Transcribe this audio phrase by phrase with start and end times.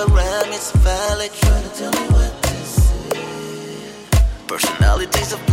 [0.00, 1.30] a rhyme, it's valid.
[1.32, 4.08] Try to tell me what this is.
[4.46, 5.49] Personalities of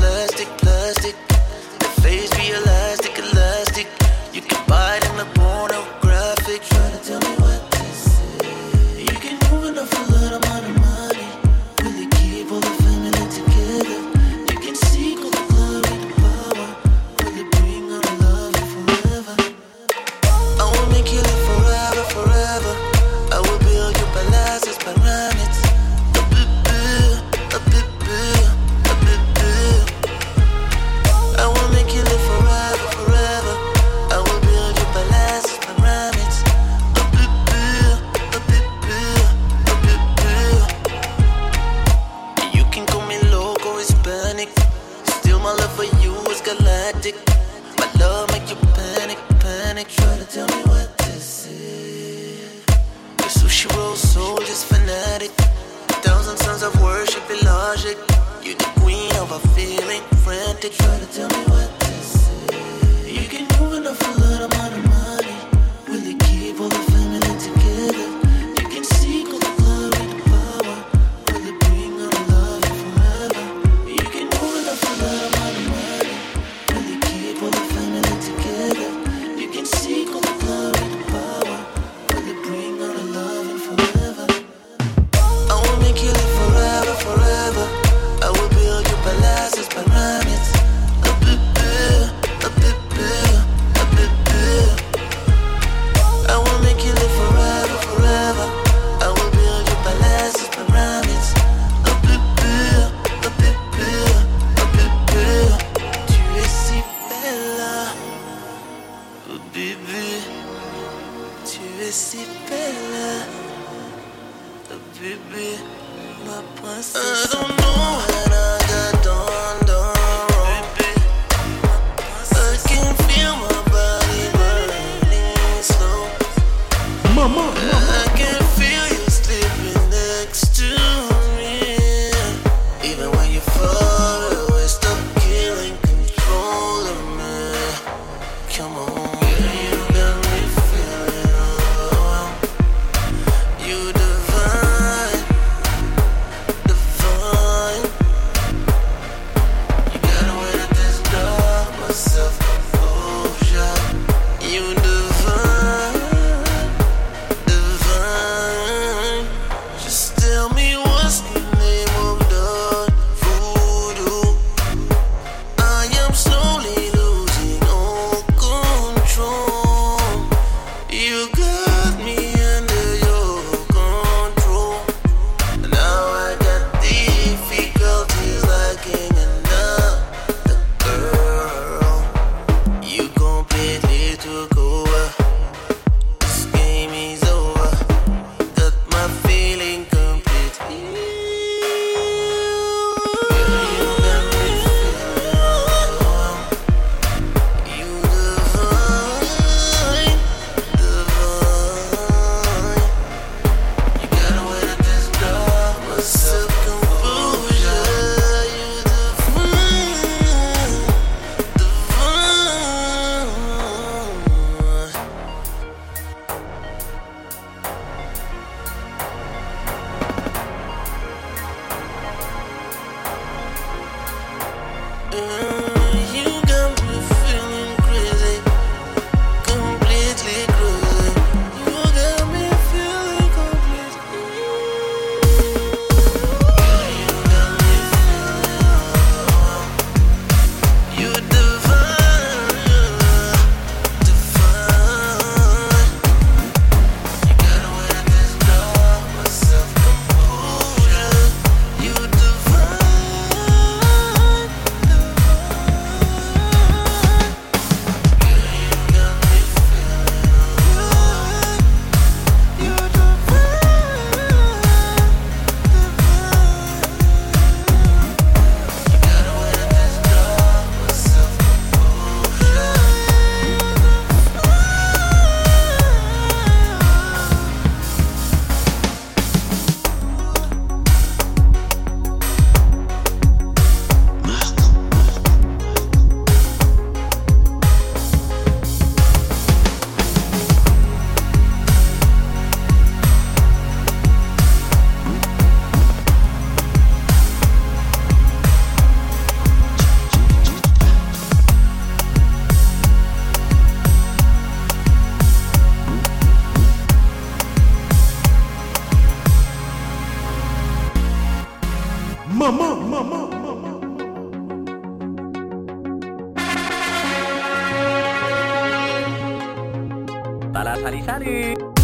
[320.68, 321.77] Salam tari.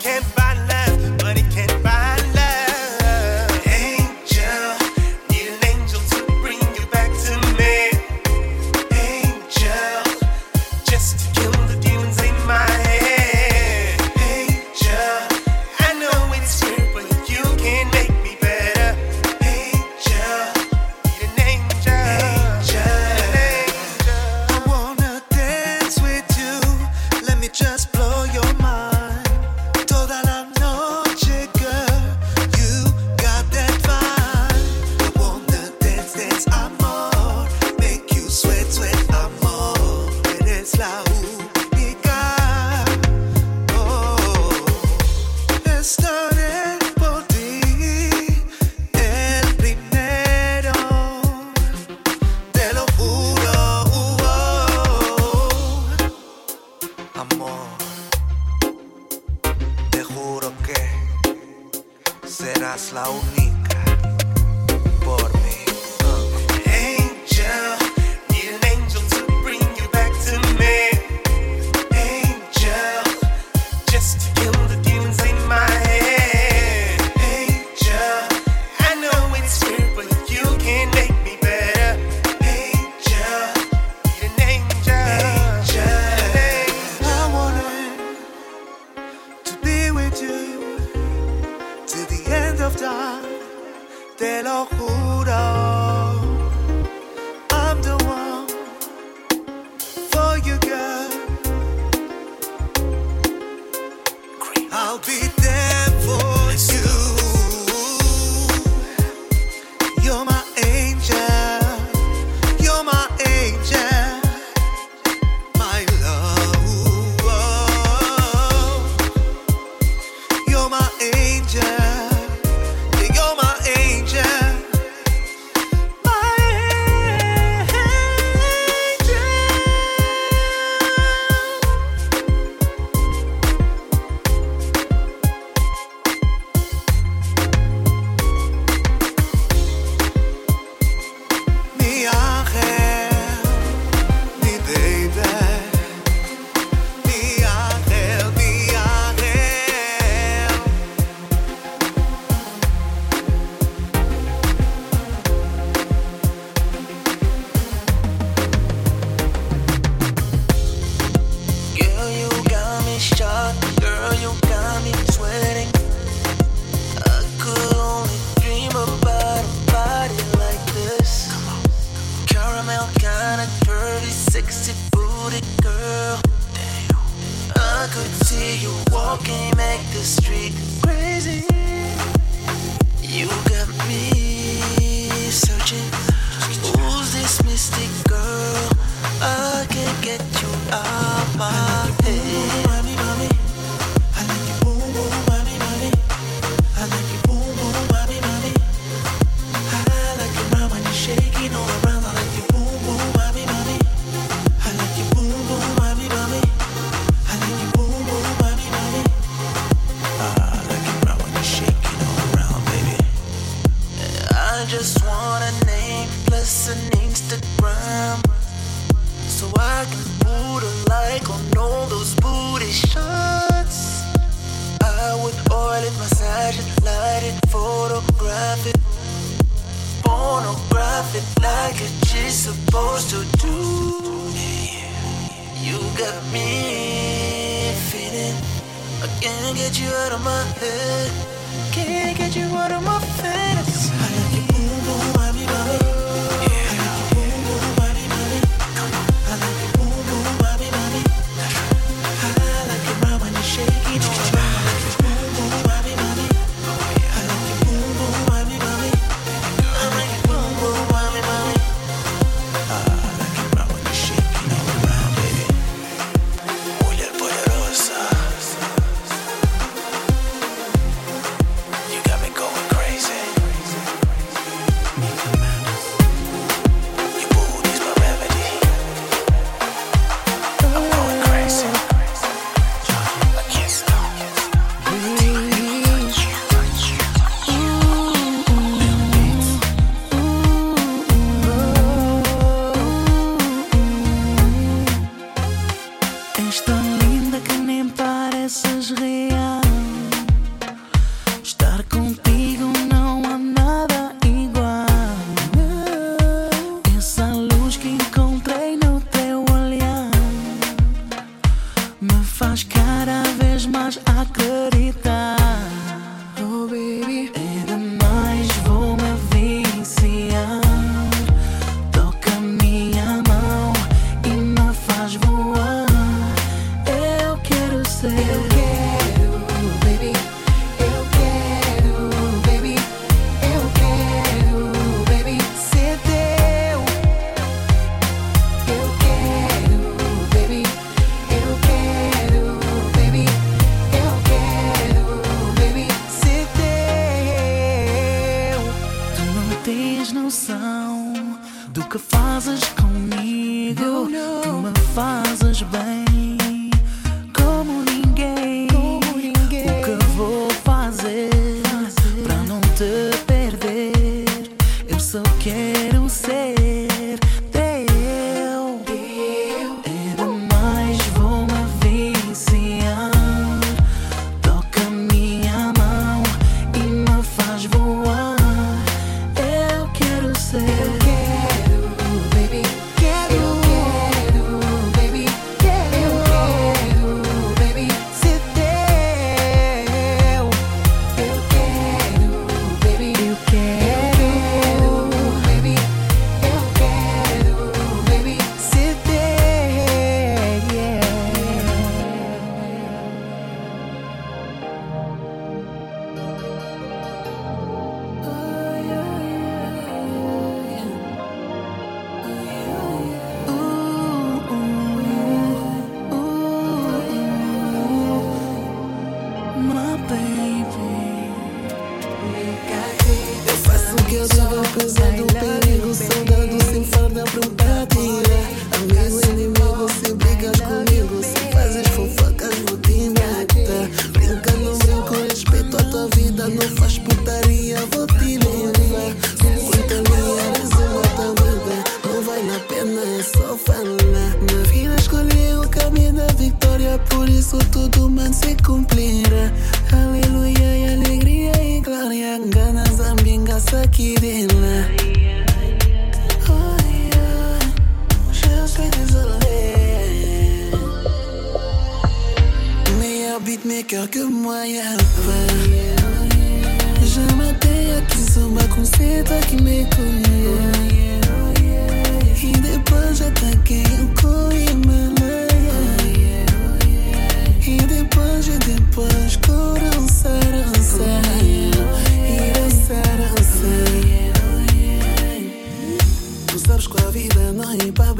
[0.00, 0.39] Can't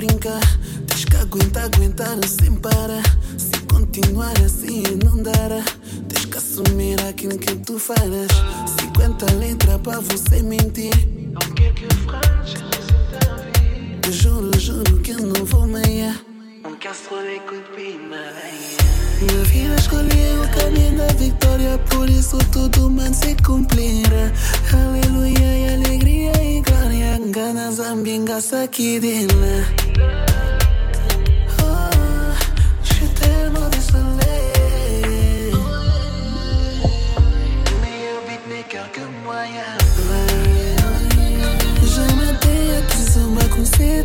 [0.01, 0.41] brincar.
[0.87, 3.03] Tens que aguentar, aguentar sem parar.
[3.37, 5.63] Se continuar assim, não dará.
[6.09, 8.33] Tens que assumir aquilo que tu farás.
[8.81, 10.91] 50 letras para você mentir.
[11.33, 11.91] Não quero que eu
[14.13, 16.19] juro, juro que eu não vou meia.
[16.63, 16.71] Na
[19.27, 24.33] minha vida escolheu o caminho da vitória, por isso tudo mais se cumprirá.
[24.73, 29.80] Aleluia e alegria e glória, ganas ambingas aqui de lá.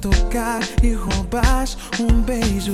[0.00, 1.66] tocar e roubar
[2.00, 2.72] um beijo.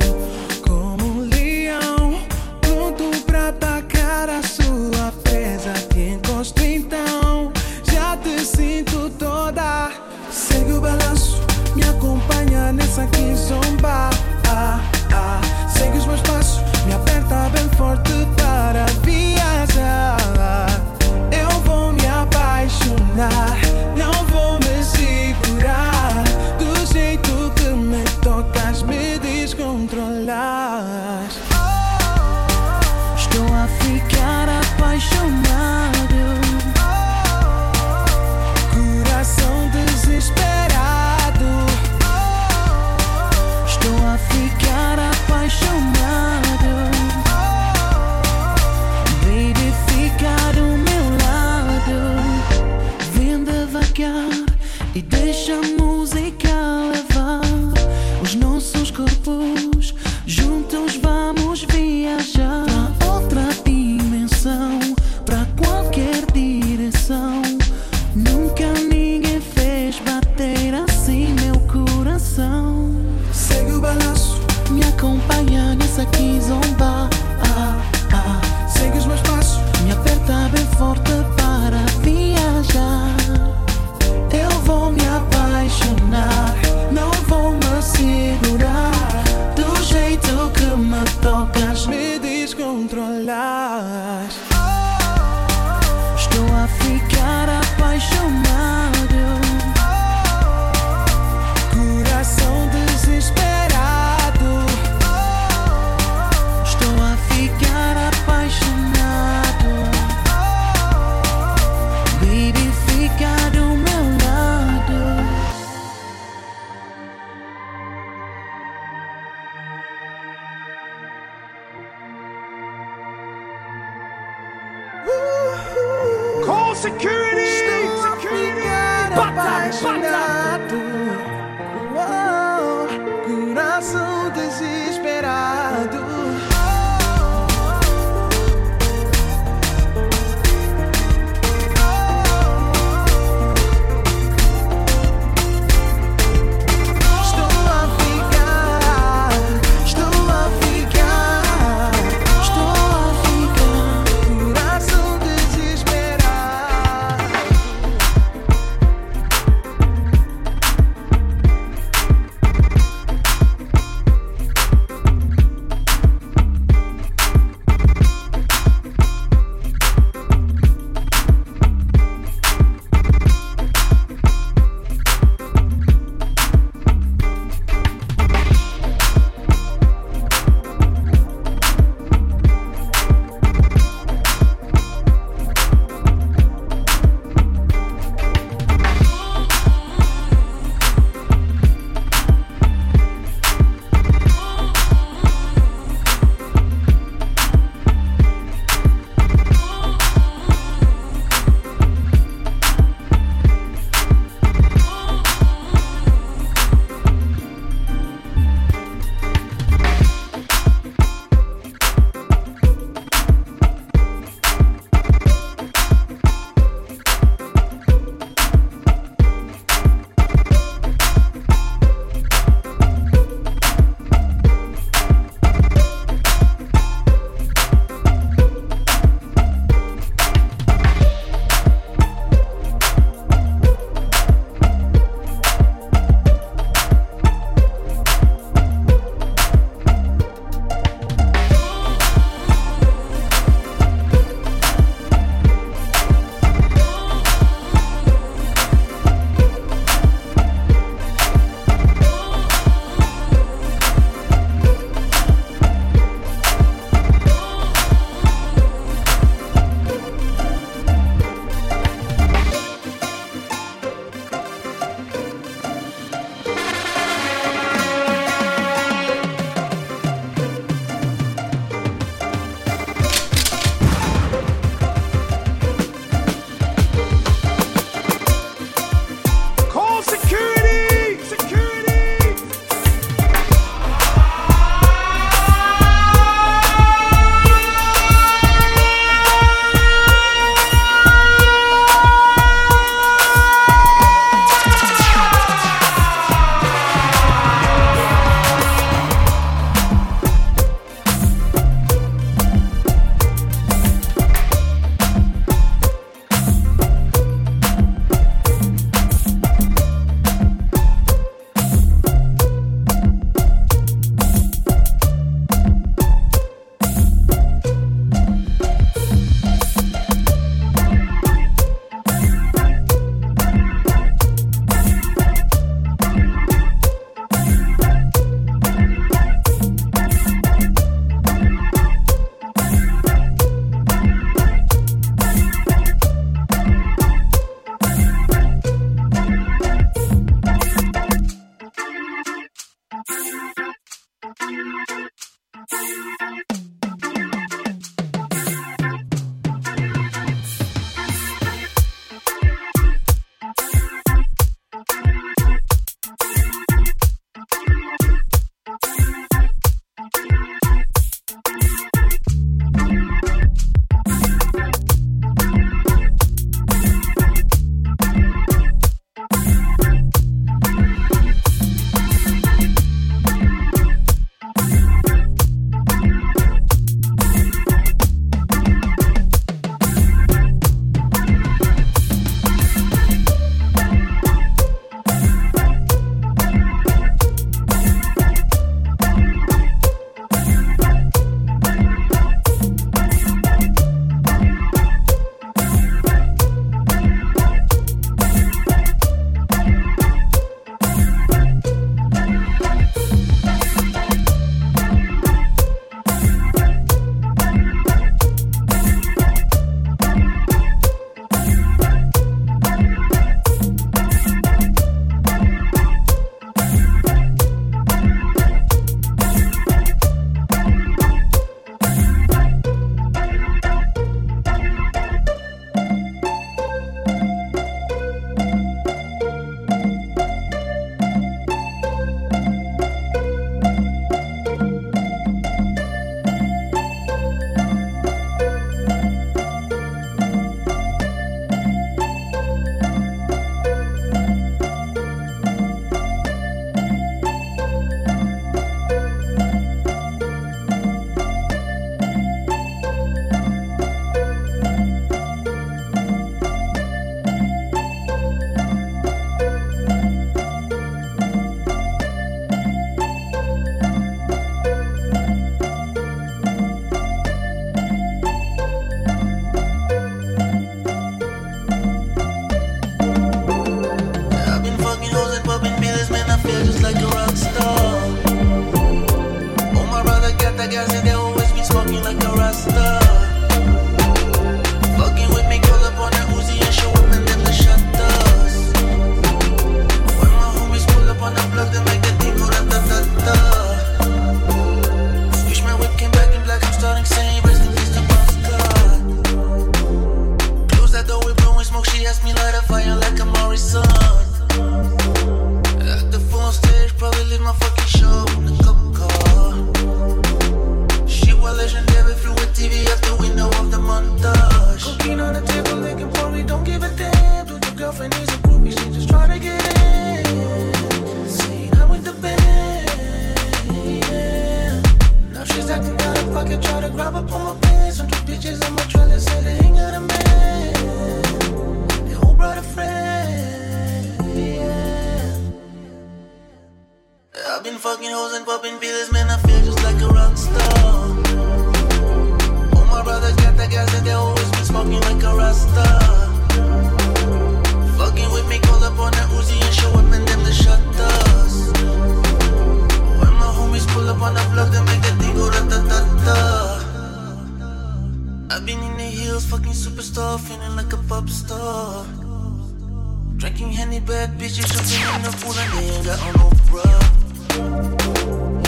[565.31, 566.87] The and they ain't got on no bra.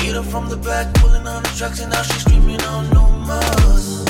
[0.02, 3.06] Hit her from the back, pulling on the tracks, and now she's screaming on no
[3.28, 4.04] mas.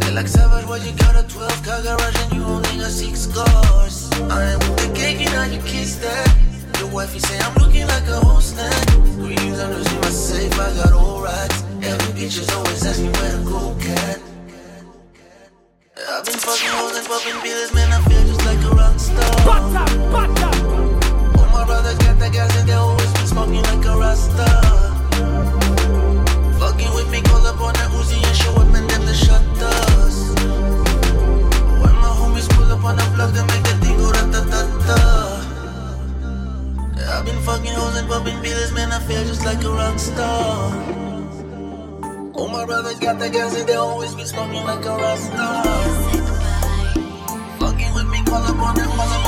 [0.00, 3.26] They like savage, why you got a 12 car garage and you only got six
[3.26, 4.10] cars?
[4.30, 6.28] I am with the cake, and now you kiss that.
[6.78, 8.86] Your wifey say I'm looking like a whole snack.
[9.22, 11.62] Greens under in my safe, I got all racks.
[11.82, 14.18] Every bitch is always asking where to go, cat.
[16.10, 17.92] I've been fucking hoes and popping pills, man.
[17.92, 19.28] I feel just like a rock star.
[19.46, 19.70] All
[20.10, 20.57] my
[21.88, 24.48] brothers got that gas and they always been smoking like a rasta.
[26.60, 30.34] Fucking with me, call up on that Uzi and show up and them the shutters.
[31.80, 34.20] When my homies pull up on the block, they make that thing go da.
[37.08, 38.92] I've been fucking hoes and popping pills, man.
[38.92, 40.72] I feel just like a rock star.
[42.34, 45.46] All my brothers got that gas and they always be smoking like a rasta.
[47.58, 49.27] Fucking with me, call up on that, call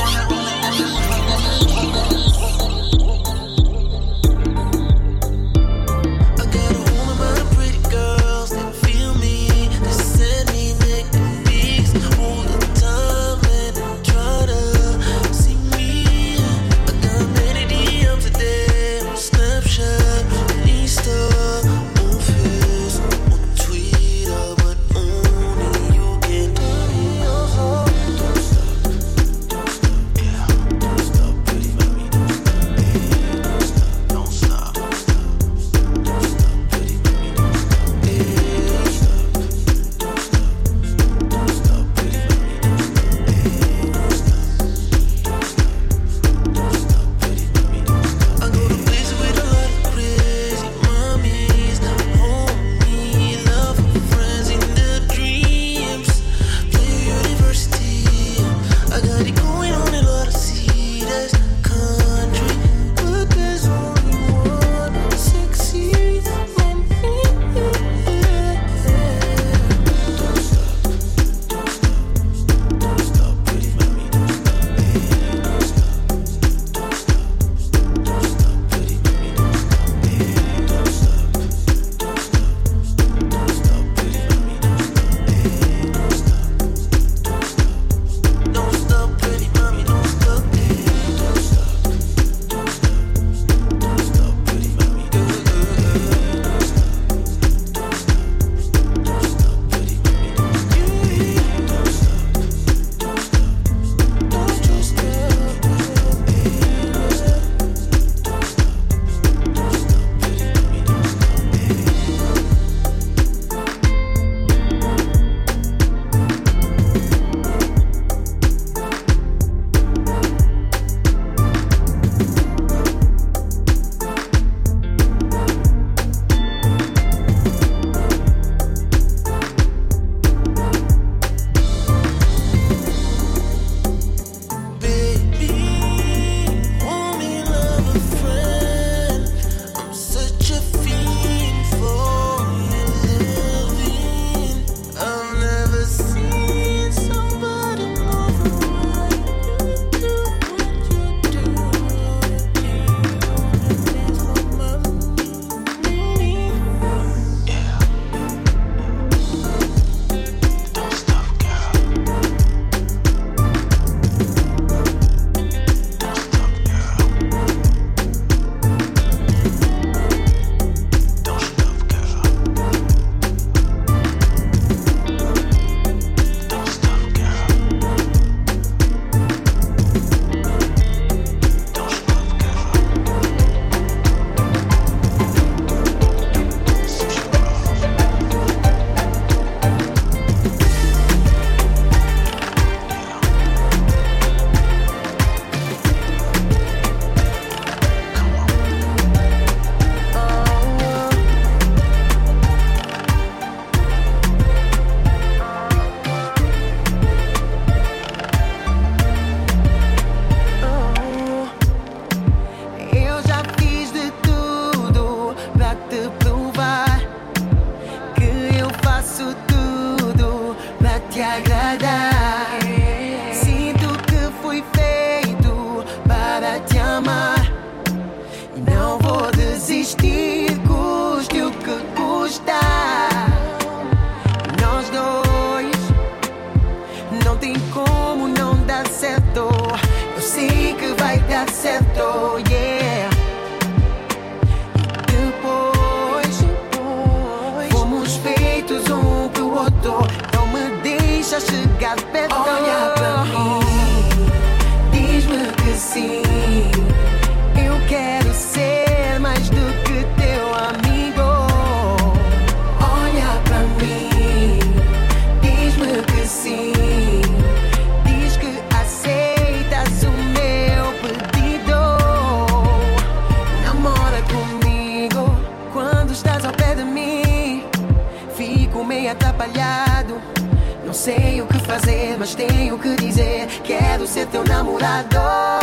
[282.20, 283.46] mas tenho que dizer.
[283.64, 285.59] Quero ser teu namorado.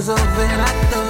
[0.00, 1.09] Resolver a dois,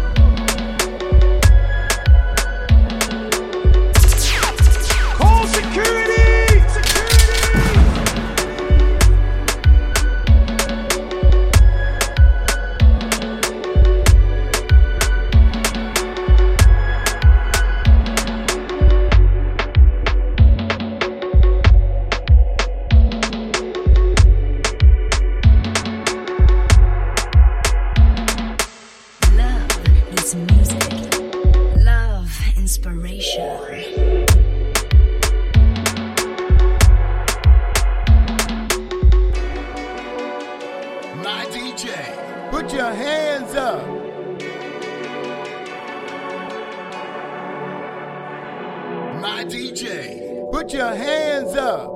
[49.33, 51.87] My DJ, put your hands up.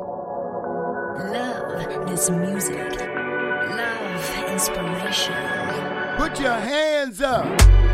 [1.34, 2.78] Love is music.
[2.78, 5.36] Love inspiration.
[6.18, 7.85] Put your hands up.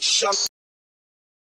[0.00, 0.51] Selection.